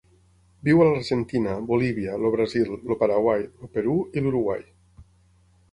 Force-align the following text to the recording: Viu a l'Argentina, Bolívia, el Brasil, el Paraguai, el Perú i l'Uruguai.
Viu 0.67 0.79
a 0.83 0.87
l'Argentina, 0.87 1.53
Bolívia, 1.73 2.15
el 2.21 2.33
Brasil, 2.37 2.73
el 2.79 2.99
Paraguai, 3.05 3.45
el 3.51 3.73
Perú 3.79 3.97
i 4.17 4.25
l'Uruguai. 4.27 4.67